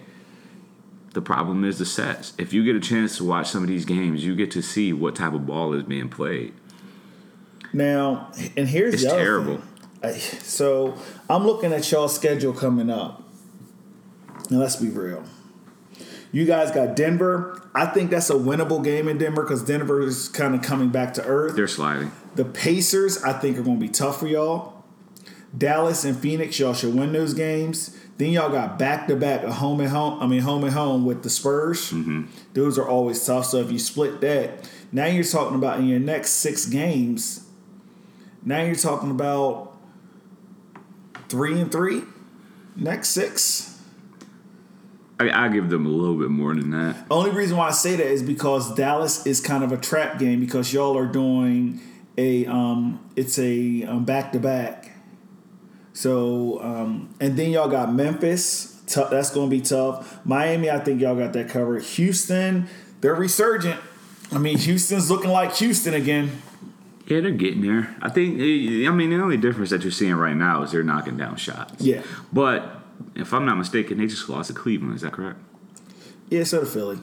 [1.14, 2.34] The problem is the sets.
[2.38, 4.94] If you get a chance to watch some of these games, you get to see
[4.94, 6.54] what type of ball is being played.
[7.74, 9.62] Now, and here's It's the other terrible.
[10.04, 10.96] I, so
[11.30, 13.24] I'm looking at y'all's schedule coming up.
[14.50, 15.24] Now let's be real.
[16.32, 17.62] You guys got Denver.
[17.74, 21.14] I think that's a winnable game in Denver because Denver is kind of coming back
[21.16, 21.56] to earth.
[21.56, 22.12] They're sliding.
[22.36, 24.84] The Pacers, I think, are going to be tough for y'all.
[25.58, 27.98] Dallas and Phoenix, y'all should win those games.
[28.18, 30.22] Then y'all got back to back a home and home.
[30.22, 31.92] I mean, home and home with the Spurs.
[31.92, 32.26] Mm-hmm.
[32.54, 33.46] Those are always tough.
[33.46, 37.46] So if you split that, now you're talking about in your next six games.
[38.44, 39.74] Now you're talking about
[41.30, 42.04] three and three.
[42.76, 43.69] Next six.
[45.20, 47.06] I, I give them a little bit more than that.
[47.12, 50.40] Only reason why I say that is because Dallas is kind of a trap game
[50.40, 51.82] because y'all are doing
[52.18, 54.92] a um it's a um, back to back.
[55.94, 58.76] So um and then y'all got Memphis.
[58.88, 60.20] Tou- that's going to be tough.
[60.26, 61.84] Miami, I think y'all got that covered.
[61.84, 62.68] Houston,
[63.02, 63.80] they're resurgent.
[64.32, 66.42] I mean, Houston's looking like Houston again.
[67.06, 67.96] Yeah, they're getting there.
[68.02, 68.40] I think.
[68.40, 71.36] eh, I mean, the only difference that you're seeing right now is they're knocking down
[71.36, 71.84] shots.
[71.84, 72.02] Yeah.
[72.34, 72.82] But
[73.16, 74.96] if I'm not mistaken, they just lost to Cleveland.
[74.96, 75.40] Is that correct?
[76.30, 77.00] Yeah, so did Philly.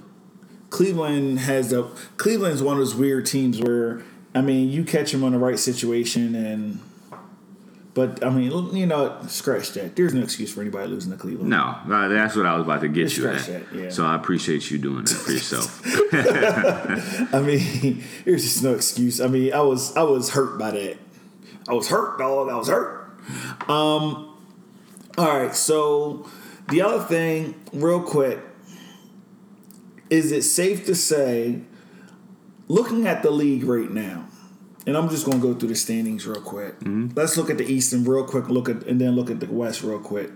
[0.70, 1.84] Cleveland has the
[2.16, 4.02] Cleveland's one of those weird teams where
[4.34, 6.80] I mean you catch them on the right situation and
[7.94, 9.96] but I mean you know scratch that.
[9.96, 11.50] There's no excuse for anybody losing to Cleveland.
[11.50, 13.46] No, that's what I was about to get Just you at.
[13.46, 13.90] that, yeah.
[13.90, 15.82] So I appreciate you doing that for yourself.
[17.34, 19.20] I mean there's just no excuse.
[19.20, 20.98] I mean I was I was hurt by that.
[21.68, 22.48] I was hurt, dog.
[22.48, 23.10] I was hurt.
[23.68, 24.35] Um.
[25.18, 25.54] All right.
[25.54, 26.28] So
[26.68, 28.38] the other thing, real quick,
[30.10, 31.60] is it safe to say,
[32.68, 34.28] looking at the league right now,
[34.86, 36.78] and I'm just going to go through the standings real quick.
[36.80, 37.08] Mm-hmm.
[37.16, 38.48] Let's look at the East and real quick.
[38.48, 40.30] Look at and then look at the West real quick.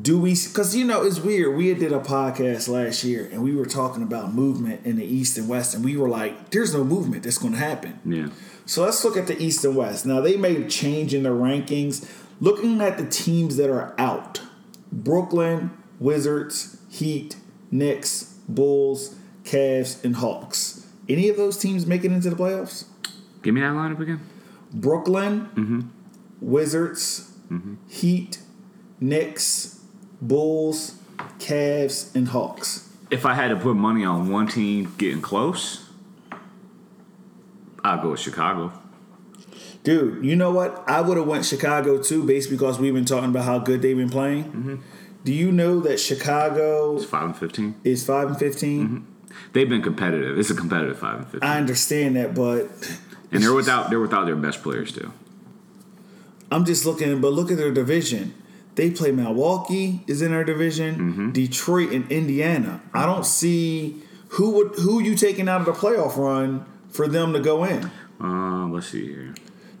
[0.00, 0.34] Do we?
[0.34, 1.56] Because you know it's weird.
[1.56, 5.38] We did a podcast last year and we were talking about movement in the East
[5.38, 8.28] and West, and we were like, "There's no movement that's going to happen." yeah.
[8.66, 10.06] So let's look at the East and West.
[10.06, 12.08] Now they made a change in the rankings.
[12.40, 14.42] Looking at the teams that are out:
[14.92, 17.36] Brooklyn, Wizards, Heat,
[17.70, 20.86] Knicks, Bulls, Cavs, and Hawks.
[21.08, 22.84] Any of those teams make it into the playoffs?
[23.42, 24.20] Give me that lineup again.
[24.72, 25.80] Brooklyn, mm-hmm.
[26.40, 27.74] Wizards, mm-hmm.
[27.88, 28.38] Heat,
[29.00, 29.80] Knicks,
[30.20, 30.96] Bulls,
[31.38, 32.90] Cavs, and Hawks.
[33.10, 35.88] If I had to put money on one team getting close,
[37.84, 38.72] I'll go with Chicago.
[39.84, 40.82] Dude, you know what?
[40.86, 43.96] I would have went Chicago too, based because we've been talking about how good they've
[43.96, 44.44] been playing.
[44.44, 44.76] Mm-hmm.
[45.24, 47.74] Do you know that Chicago It's five and fifteen.
[47.84, 49.04] is five and 15 mm-hmm.
[49.52, 50.38] They've been competitive.
[50.38, 52.70] It's a competitive five and fifteen, I understand that, but
[53.30, 55.12] and they're without they're without their best players too.
[56.50, 57.20] I'm just looking.
[57.20, 58.34] But look at their division.
[58.76, 60.94] They play Milwaukee is in their division.
[60.94, 61.30] Mm-hmm.
[61.32, 62.80] Detroit and Indiana.
[62.92, 67.32] I don't see who would who you taking out of the playoff run for them
[67.32, 67.90] to go in?
[68.20, 69.34] Uh, let's see here.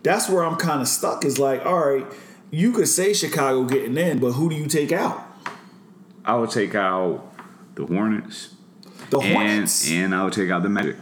[0.04, 1.24] That's where I'm kind of stuck.
[1.24, 2.06] Is like, all right,
[2.52, 5.20] you could say Chicago getting in, but who do you take out?
[6.24, 7.34] I would take out
[7.74, 8.54] the Hornets.
[9.10, 9.90] The and, Hornets.
[9.90, 10.96] And I would take out the Magic.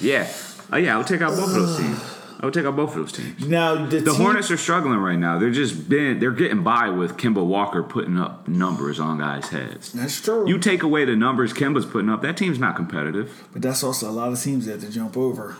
[0.00, 0.30] Yeah.
[0.72, 2.00] Oh yeah, I would take out both of those teams.
[2.38, 3.46] I would take out both of those teams.
[3.48, 5.38] now the, The team- Hornets are struggling right now.
[5.38, 9.92] They're just been they're getting by with Kemba Walker putting up numbers on guys' heads.
[9.92, 10.46] That's true.
[10.46, 13.48] You take away the numbers Kemba's putting up, that team's not competitive.
[13.52, 15.56] but that's also a lot of teams that have to jump over.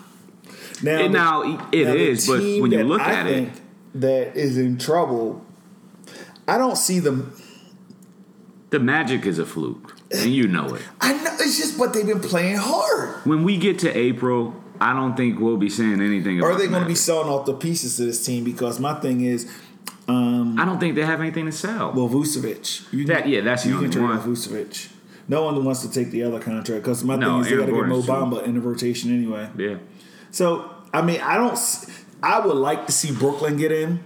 [0.82, 3.48] Now, the- now it now, is, but when you look I at it,
[3.94, 5.44] that is in trouble.
[6.48, 7.32] I don't see them.
[8.70, 10.82] the Magic is a fluke, and you know it.
[11.00, 13.24] I know it's just, but they've been playing hard.
[13.24, 16.42] When we get to April, I don't think we'll be saying anything.
[16.42, 18.44] Are they the going to be selling off the pieces to this team?
[18.44, 19.50] Because my thing is,
[20.08, 21.92] um, I don't think they have anything to sell.
[21.92, 22.92] well, Vucevic.
[22.92, 24.20] You That- yeah, that's the you only can one.
[24.20, 24.88] Vucevic.
[25.28, 27.66] No one wants to take the other contract because my No, thing is they got
[27.66, 29.48] to get Mo Bamba in the rotation anyway.
[29.58, 29.74] yeah,
[30.30, 31.58] So I mean, I don't.
[32.22, 34.02] I would like to see Brooklyn get in.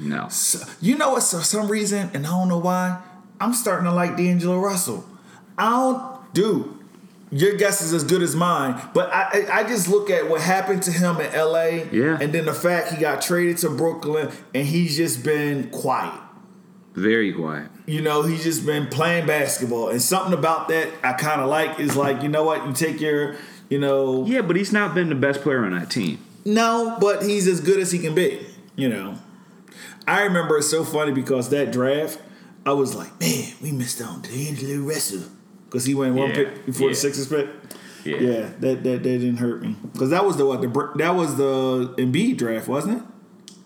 [0.00, 0.28] no.
[0.28, 1.22] So, you know what?
[1.22, 3.00] For some reason, and I don't know why,
[3.40, 5.04] I'm starting to like D'Angelo Russell.
[5.56, 6.72] I don't, dude.
[7.32, 10.40] Your guess is as good as mine, but I, I I just look at what
[10.40, 11.88] happened to him in L.A.
[11.90, 12.16] Yeah.
[12.20, 16.20] and then the fact he got traded to Brooklyn, and he's just been quiet.
[16.94, 17.68] Very quiet.
[17.86, 21.80] You know, he's just been playing basketball, and something about that I kind of like
[21.80, 22.64] is like, you know what?
[22.66, 23.34] You take your,
[23.68, 26.18] you know, Yeah, but he's not been the best player on that team.
[26.44, 28.46] No, but he's as good as he can be.
[28.76, 29.18] You know,
[30.06, 32.20] I remember it's so funny because that draft,
[32.64, 35.24] I was like, man, we missed out on D'Angelo Russell
[35.64, 36.92] because he went one Yeah, pick before yeah.
[36.92, 37.48] the Sixers pick.
[38.04, 38.16] Yeah.
[38.18, 41.16] Yeah, that, that that didn't hurt me because that was the what the Br- that
[41.16, 43.02] was the Embiid draft, wasn't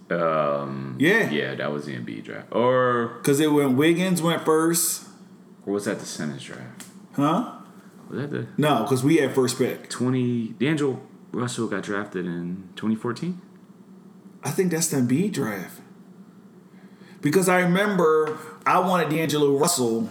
[0.08, 0.12] it?
[0.12, 5.04] Um, Yeah, yeah, that was the Embiid draft, or Because it went Wiggins went first,
[5.66, 6.86] or was that the Simmons draft?
[7.16, 7.52] huh?
[8.10, 9.88] Was that the No, because we had first pick.
[9.88, 10.48] twenty?
[10.58, 11.00] D'Angelo
[11.32, 13.40] Russell got drafted in twenty fourteen.
[14.42, 15.80] I think that's the Embiid draft.
[17.22, 20.08] Because I remember I wanted D'Angelo Russell,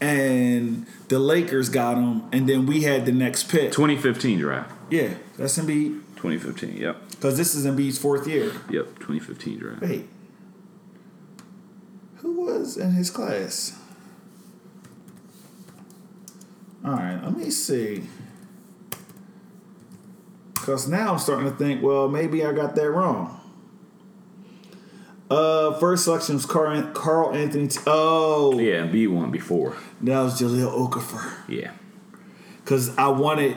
[0.00, 3.72] and the Lakers got him, and then we had the next pick.
[3.72, 4.70] 2015 draft.
[4.90, 6.00] Yeah, that's Embiid.
[6.16, 6.76] 2015.
[6.76, 7.10] Yep.
[7.10, 8.52] Because this is Embiid's fourth year.
[8.70, 8.98] Yep.
[9.00, 9.82] 2015 draft.
[9.82, 10.08] Wait.
[12.16, 13.78] Who was in his class?
[16.84, 18.02] All right, let me see.
[20.54, 23.38] Because now I'm starting to think, well, maybe I got that wrong.
[25.30, 27.68] Uh, first selection was Karl, Karl Anthony.
[27.68, 29.76] T- oh, Yeah, B1 before.
[30.02, 31.32] that was Jahlil Okafor.
[31.48, 31.72] Yeah.
[32.62, 33.56] Because I wanted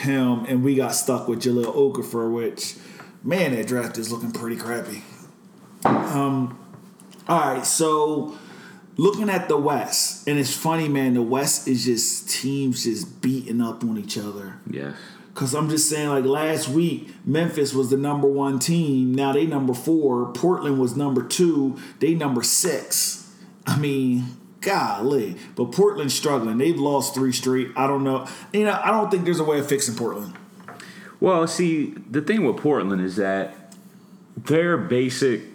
[0.00, 2.74] him, and we got stuck with Jahlil Okafor, which,
[3.22, 5.02] man, that draft is looking pretty crappy.
[5.84, 6.58] Um,
[7.28, 8.36] all right, so
[9.02, 11.14] looking at the West, and it's funny, man.
[11.14, 14.60] The West is just teams just beating up on each other.
[14.70, 14.94] Yes.
[15.34, 19.14] Cause I'm just saying, like last week, Memphis was the number one team.
[19.14, 20.30] Now they number four.
[20.32, 21.78] Portland was number two.
[22.00, 23.34] They number six.
[23.66, 25.36] I mean, golly.
[25.56, 26.58] But Portland's struggling.
[26.58, 27.70] They've lost three straight.
[27.74, 28.28] I don't know.
[28.52, 30.34] You know, I don't think there's a way of fixing Portland.
[31.18, 33.74] Well, see, the thing with Portland is that
[34.36, 35.51] their basic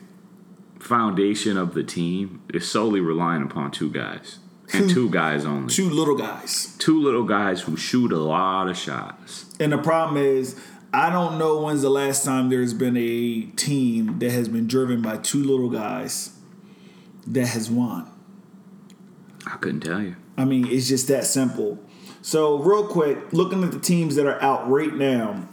[0.80, 4.40] foundation of the team is solely relying upon two guys
[4.74, 4.94] and hmm.
[4.94, 5.74] two guys only.
[5.74, 6.76] Two little guys.
[6.78, 9.46] Two little guys who shoot a lot of shots.
[9.60, 10.60] And the problem is,
[10.94, 15.02] I don't know when's the last time there's been a team that has been driven
[15.02, 16.38] by two little guys
[17.26, 18.10] that has won.
[19.46, 20.16] I couldn't tell you.
[20.38, 21.80] I mean, it's just that simple.
[22.22, 25.48] So, real quick, looking at the teams that are out right now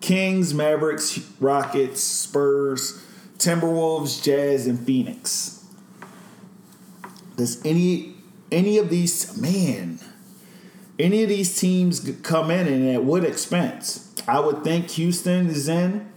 [0.00, 3.02] Kings, Mavericks, Rockets, Spurs,
[3.38, 5.64] Timberwolves, Jazz, and Phoenix.
[7.36, 8.14] Does any
[8.50, 9.98] any of these man
[10.98, 14.14] any of these teams come in and at what expense?
[14.26, 16.10] I would think Houston is in.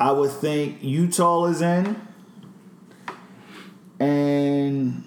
[0.00, 2.00] I would think Utah is in.
[4.00, 5.04] And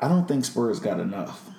[0.00, 1.50] I don't think Spurs got enough.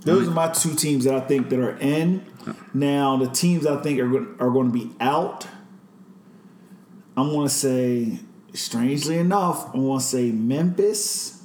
[0.00, 2.24] Those are my two teams that I think that are in.
[2.72, 5.48] Now the teams I think are are going to be out.
[7.16, 8.18] I'm to say,
[8.52, 11.42] strangely enough, I'm to say Memphis.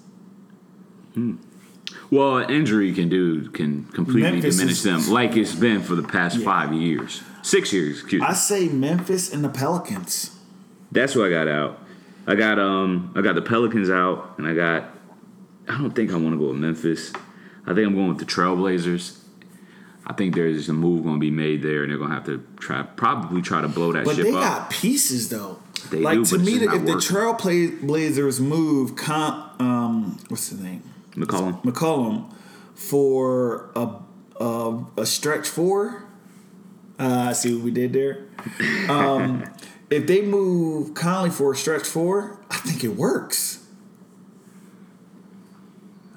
[2.09, 5.95] Well, an injury can do can completely Memphis diminish is- them, like it's been for
[5.95, 7.99] the past five years, six years.
[8.01, 8.27] Excuse me.
[8.27, 10.37] I say Memphis and the Pelicans.
[10.91, 11.79] That's what I got out.
[12.27, 14.89] I got um I got the Pelicans out, and I got.
[15.67, 17.13] I don't think I want to go with Memphis.
[17.65, 19.17] I think I'm going with the Trailblazers.
[20.11, 22.25] I think there's a move going to be made there, and they're going to have
[22.25, 24.43] to try probably try to blow that But ship they up.
[24.43, 25.57] got pieces though.
[25.89, 27.77] They like do, to me, if not the working.
[27.79, 30.83] Trailblazers move, com, um, what's the name?
[31.11, 31.63] McCollum.
[31.63, 32.33] McCollum
[32.75, 33.87] for a
[34.43, 36.03] a, a stretch four.
[36.99, 38.25] Uh, I see what we did there.
[38.89, 39.45] Um,
[39.89, 43.60] if they move Conley for a stretch four, I think it works.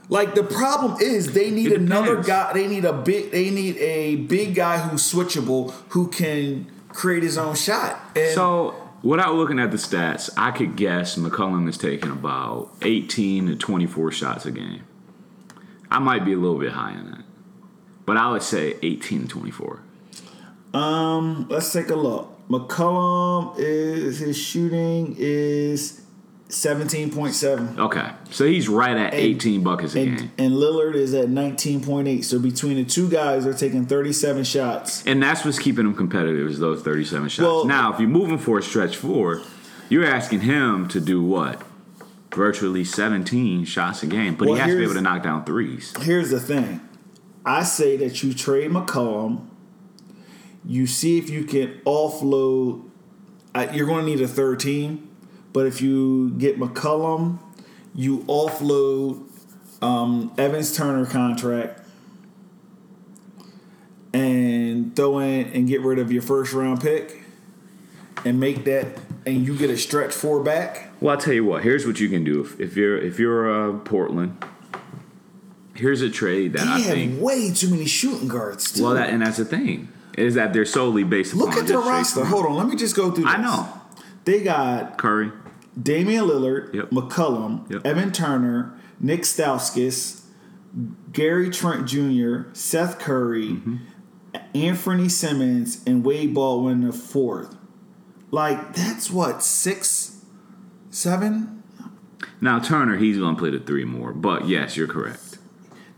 [0.09, 2.53] Like the problem is they need another guy.
[2.53, 3.31] They need a big.
[3.31, 7.99] They need a big guy who's switchable who can create his own shot.
[8.15, 13.47] And So, without looking at the stats, I could guess McCollum is taking about 18
[13.47, 14.83] to 24 shots a game.
[15.91, 17.25] I might be a little bit high on that,
[18.05, 19.81] but I would say 18 to 24.
[20.75, 22.31] Um, let's take a look.
[22.49, 26.04] McCollum is his shooting is
[26.49, 27.79] seventeen point seven.
[27.79, 30.33] Okay, so he's right at 18 buckets a And, game.
[30.39, 32.25] and Lillard is at 19.8.
[32.25, 35.05] So between the two guys, they're taking 37 shots.
[35.07, 37.43] And that's what's keeping them competitive is those 37 shots.
[37.43, 39.43] Well- now, if you move him for a stretch four,
[39.89, 41.61] you're asking him to do what?
[42.35, 45.45] Virtually 17 shots a game, but Well, he has to be able to knock down
[45.45, 45.95] threes.
[46.03, 46.81] Here's the thing
[47.47, 49.47] I say that you trade McCollum,
[50.65, 52.83] you see if you can offload.
[53.73, 55.09] You're going to need a third team,
[55.55, 57.39] but if you get McCollum,
[57.95, 59.23] you offload
[59.81, 61.81] um, Evans Turner contract
[64.13, 67.23] and throw in and get rid of your first round pick
[68.25, 68.87] and make that,
[69.27, 70.91] and you get a stretch four back.
[71.01, 71.63] Well, I'll tell you what.
[71.63, 74.43] Here's what you can do if, if you're if you're uh, Portland.
[75.75, 77.21] Here's a trade that They I have think.
[77.21, 78.73] way too many shooting guards.
[78.73, 78.85] Too.
[78.85, 81.89] Well, that and that's the thing is that they're solely based Look at the just
[81.89, 82.25] roster.
[82.25, 83.25] Hold on, let me just go through.
[83.25, 83.35] This.
[83.35, 83.69] I know
[84.25, 85.33] they got Curry.
[85.81, 86.91] Damian Lillard, Yep.
[86.91, 87.87] McCollum, Yep.
[87.87, 90.23] Evan Turner, Nick Stauskas,
[91.13, 93.77] Gary Trent Jr., Seth Curry, Mm-hmm.
[94.55, 97.57] Anthony Simons, and Wade Baldwin the fourth.
[98.33, 100.25] Like that's what six,
[100.91, 101.63] seven.
[102.41, 105.39] Now Turner, he's gonna play the three more, but yes, you're correct.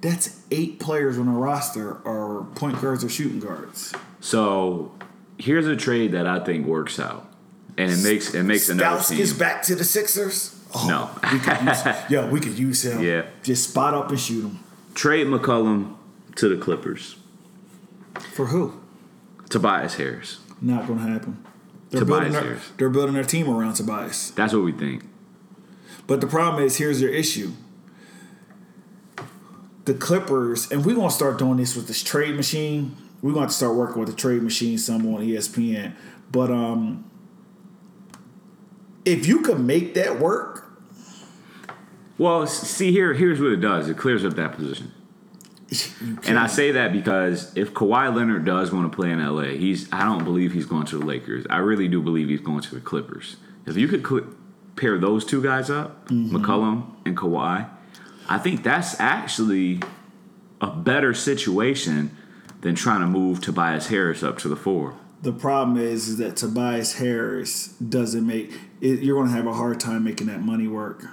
[0.03, 3.95] That's eight players on the roster are point guards or shooting guards.
[4.21, 4.93] So
[5.39, 7.26] here's a trade that I think works out,
[7.79, 9.19] and it makes it makes another team.
[9.19, 10.53] Stauskas back to the Sixers.
[10.75, 11.31] Oh, No.
[11.33, 13.03] we could use, yeah, we could use him.
[13.03, 13.27] Yeah.
[13.43, 14.59] just spot up and shoot him.
[14.95, 15.95] Trade McCollum
[16.37, 17.17] to the Clippers.
[18.35, 18.81] For who?
[19.49, 20.41] Tobias Harris.
[20.61, 21.45] Not going to happen.
[21.91, 22.71] They're Tobias building, their, Harris.
[22.79, 24.31] they're building their team around Tobias.
[24.33, 25.05] That's what we think.
[26.07, 27.53] But the problem is, here's your issue.
[29.85, 32.97] The Clippers, and we're to start doing this with this trade machine.
[33.23, 35.93] We're going to start working with the trade machine some on ESPN.
[36.33, 37.09] But um,
[39.07, 40.65] if you could make that work,
[42.19, 43.89] Well, see here, here's what it does.
[43.89, 44.93] It clears up that position.
[46.27, 49.89] And I say that because if Kawhi Leonard does want to play in LA, he's
[49.93, 51.45] I don't believe he's going to the Lakers.
[51.51, 53.37] I really do believe he's going to the Clippers.
[53.67, 54.27] If you could cl-
[54.77, 56.37] pair those two guys up, Mm-hmm.
[56.37, 57.69] McCollum and Kawhi,
[58.29, 59.81] I think that's actually
[60.61, 62.17] a better situation
[62.61, 64.95] than trying to move Tobias Harris up to the four.
[65.23, 69.55] The problem is, is that Tobias Harris doesn't make it, you're going to have a
[69.55, 71.05] hard time making that money work.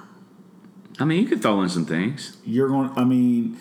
[0.99, 2.37] I mean, you could throw in some things.
[2.45, 2.91] You're going.
[2.95, 3.57] I mean,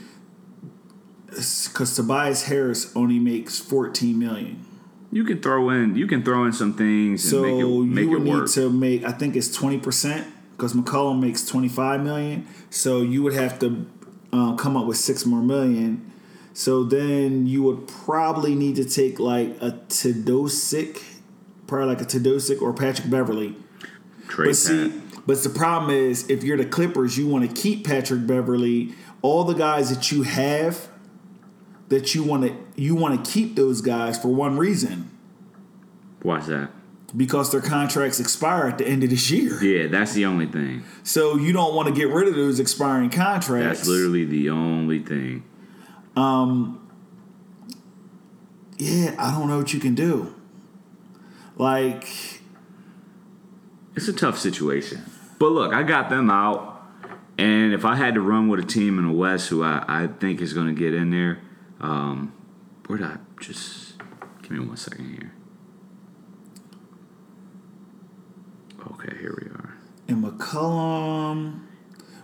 [1.27, 4.67] because Tobias Harris only makes 14 million.
[5.11, 8.05] You can throw in you can throw in some things and So make it make
[8.05, 9.05] you would need to make.
[9.05, 12.47] I think it's 20 percent because McCollum makes 25 million.
[12.71, 13.87] So you would have to
[14.33, 16.12] um, come up with six more million.
[16.55, 21.03] So then you would probably need to take like a Teodosic,
[21.67, 23.57] probably like a Teodosic or Patrick Beverley.
[24.29, 25.27] Trade But see, Pat.
[25.27, 28.95] but the problem is, if you're the Clippers, you want to keep Patrick Beverley.
[29.23, 30.89] All the guys that you have,
[31.89, 35.11] that you want to you want to keep those guys for one reason
[36.23, 36.71] Why's that?
[37.17, 39.63] because their contracts expire at the end of this year.
[39.63, 40.83] Yeah, that's the only thing.
[41.03, 43.81] So you don't want to get rid of those expiring contracts.
[43.81, 45.45] That's literally the only thing.
[48.79, 49.15] Yeah.
[49.19, 50.35] I don't know what you can do.
[51.57, 52.41] Like
[53.95, 55.03] It's a tough situation.
[55.39, 56.71] But look, I got them out.
[57.39, 60.07] And if I had to run with a team in the West who I, I
[60.07, 61.41] think is going to get in there,
[61.81, 62.33] um,
[62.87, 63.95] where did I just
[64.43, 65.33] give me one second here?
[68.93, 69.75] Okay, here we are.
[70.09, 71.67] And McCollum.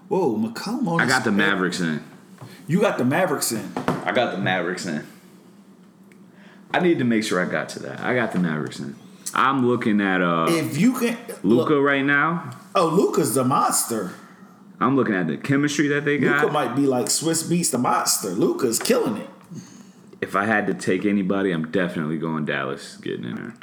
[0.09, 1.01] Whoa, McCollum.
[1.01, 2.05] I got the Mavericks in.
[2.69, 3.73] You got the Mavericks in.
[4.05, 5.05] I got the Mavericks in.
[6.73, 8.01] I need to make sure I got to that.
[8.01, 8.95] I got the Mavericks in.
[9.35, 12.51] I'm looking at uh, If you can, Luka right now.
[12.75, 14.13] Oh, Luka's the monster.
[14.81, 16.43] I'm looking at the chemistry that they got.
[16.43, 18.29] Luka might be like Swizz Beatz the monster.
[18.31, 19.29] Luka's killing it.
[20.21, 23.55] if I had to take anybody, I'm definitely going Dallas getting in there.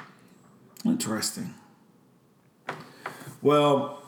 [0.84, 1.54] Interesting.
[3.42, 4.02] Well,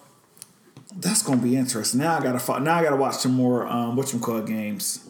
[0.96, 2.00] that's gonna be interesting.
[2.02, 5.08] Now I gotta fi- now I gotta watch some more um, what you call games.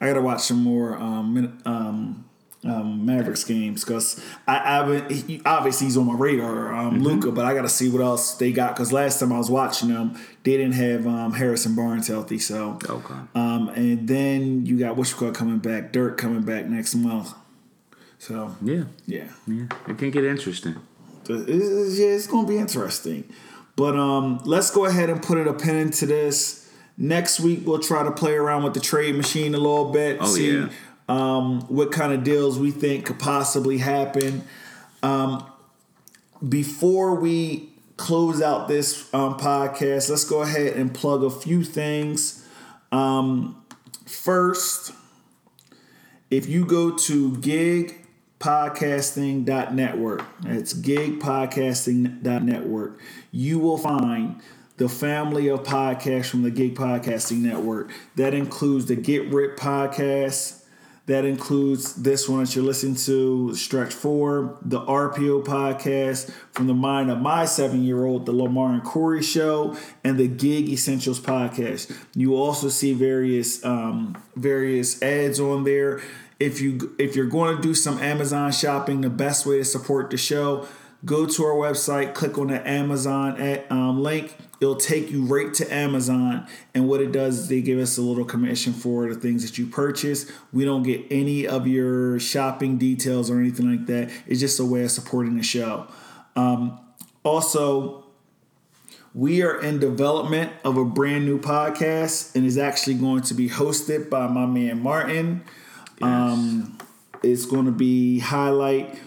[0.00, 2.24] I gotta watch some more um, um,
[2.64, 7.44] um, Mavericks games because I, I he- obviously he's on my radar, um, Luka, but
[7.44, 10.56] I gotta see what else they got because last time I was watching them, they
[10.56, 12.78] didn't have um, Harrison Barnes healthy, so.
[12.88, 13.14] Okay.
[13.34, 17.32] Um, and then you got Wishcott coming back, Dirk coming back next month.
[18.18, 18.84] So Yeah.
[19.06, 19.66] yeah, Yeah.
[19.88, 20.76] It can get interesting.
[21.28, 23.24] it's, yeah, it's gonna be interesting.
[23.76, 26.70] But um, let's go ahead and put it a pin into this.
[26.96, 30.16] Next week we'll try to play around with the trade machine a little bit.
[30.20, 30.68] Oh, see yeah.
[31.10, 34.44] um, what kind of deals we think could possibly happen.
[35.02, 35.44] Um,
[36.46, 37.68] before we
[37.98, 42.46] close out this um, podcast, let's go ahead and plug a few things.
[42.92, 43.62] Um,
[44.06, 44.92] first,
[46.30, 47.36] if you go to
[48.46, 53.00] gigpodcasting.network, that's gigpodcasting.network,
[53.32, 54.40] you will find
[54.76, 57.90] the family of podcasts from the Gig Podcasting Network.
[58.16, 60.62] That includes the Get Rip podcast.
[61.06, 66.74] That includes this one that you're listening to, Stretch Four, the RPO podcast, from the
[66.74, 71.20] mind of my seven year old, the Lamar and Corey show, and the Gig Essentials
[71.20, 71.96] podcast.
[72.16, 76.00] You also see various um, various ads on there.
[76.38, 80.10] If you if you're going to do some Amazon shopping, the best way to support
[80.10, 80.66] the show,
[81.04, 84.36] go to our website, click on the Amazon at, um, link.
[84.60, 88.02] It'll take you right to Amazon, and what it does is they give us a
[88.02, 90.30] little commission for the things that you purchase.
[90.50, 94.10] We don't get any of your shopping details or anything like that.
[94.26, 95.86] It's just a way of supporting the show.
[96.36, 96.80] Um,
[97.22, 98.06] also,
[99.14, 103.50] we are in development of a brand new podcast, and is actually going to be
[103.50, 105.44] hosted by my man Martin.
[106.02, 106.78] Um,
[107.22, 108.98] it's going to be highlight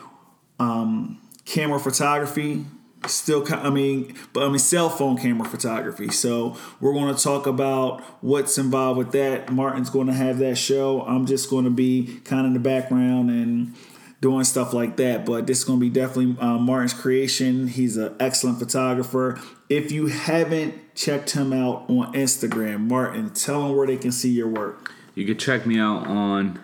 [0.59, 2.65] um, camera photography.
[3.07, 6.09] Still, I mean, but I mean, cell phone camera photography.
[6.09, 9.51] So we're going to talk about what's involved with that.
[9.51, 11.03] Martin's going to have that show.
[11.03, 13.73] I'm just going to be kind of in the background and
[14.19, 15.25] doing stuff like that.
[15.25, 17.67] But this is going to be definitely uh, Martin's creation.
[17.67, 19.39] He's an excellent photographer.
[19.69, 24.31] If you haven't checked him out on Instagram, Martin, tell them where they can see
[24.31, 24.91] your work.
[25.15, 26.59] You can check me out on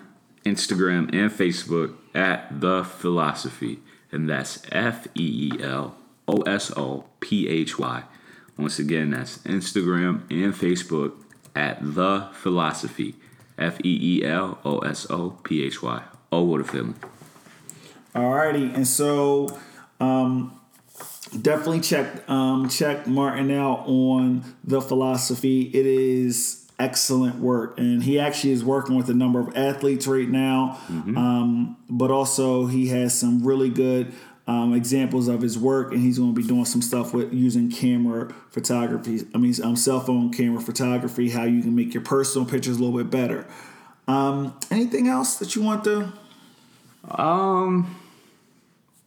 [0.46, 3.80] Instagram and Facebook at The Feelosophy,
[4.12, 5.96] and that's F E E L
[6.28, 8.02] O S O P H Y.
[8.56, 11.12] Once again, that's Instagram and Facebook
[11.54, 13.14] at The Feelosophy,
[13.58, 16.02] F E E L O S O P H Y.
[16.30, 16.94] Oh, what a feeling.
[18.14, 19.58] Alrighty, and so
[20.00, 20.58] um,
[21.42, 25.68] definitely check um, check Martin out on the Feelosophy.
[25.74, 30.28] It is excellent work, and he actually is working with a number of athletes right
[30.28, 30.78] now.
[31.16, 34.12] Um, but also, he has some really good
[34.46, 37.70] um, examples of his work, and he's going to be doing some stuff with using
[37.70, 39.26] camera photography.
[39.34, 41.30] I mean, um, cell phone camera photography.
[41.30, 43.46] How you can make your personal pictures a little bit better.
[44.06, 46.12] Um, anything else that you want to?
[47.10, 47.96] Um,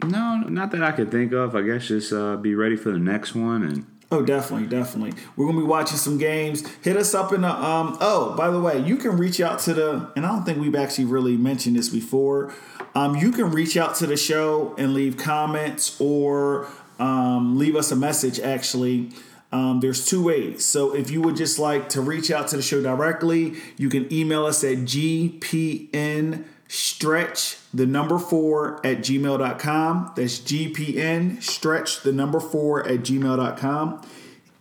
[0.04, 1.56] no, not that I could think of.
[1.56, 3.86] I guess just uh, be ready for the next one and.
[4.12, 5.14] Oh, definitely, definitely.
[5.36, 6.68] We're gonna be watching some games.
[6.82, 7.96] Hit us up in the um.
[8.02, 10.76] Oh, by the way, you can reach out to the, and I don't think we've
[10.76, 12.54] actually really mentioned this before.
[12.96, 17.92] Um, you can reach out to the show and leave comments or um, leave us
[17.92, 18.40] a message.
[18.40, 19.12] Actually,
[19.52, 20.66] um, there's two ways.
[20.66, 24.12] So if you would just like to reach out to the show directly, you can
[24.12, 32.40] email us at gpn stretch the number four at gmail.com that's gpn stretch the number
[32.40, 34.02] four at gmail.com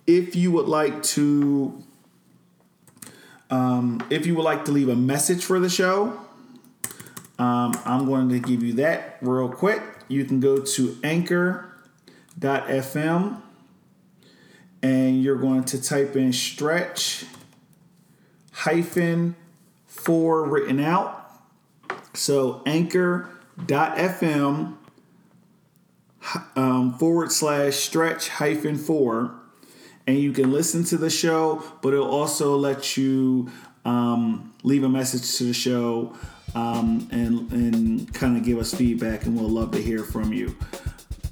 [0.07, 1.85] if you would like to
[3.51, 6.19] um, if you would like to leave a message for the show
[7.39, 9.83] um, i'm going to give you that real quick.
[10.09, 11.67] You can go to anchor.fm
[14.83, 17.27] and you're going to type in stretch
[18.53, 19.37] hyphen
[19.87, 21.18] four written out
[22.15, 24.77] so anchor.fm
[26.57, 29.35] um, forward slash stretch hyphen four.
[30.07, 33.51] And you can listen to the show, but it'll also let you
[33.85, 36.15] um, leave a message to the show
[36.55, 40.57] um, and, and kind of give us feedback, and we'll love to hear from you.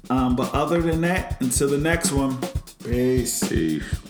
[0.09, 2.37] Um, but other than that, until the next one,
[2.83, 3.47] peace.
[3.47, 4.06] Peace.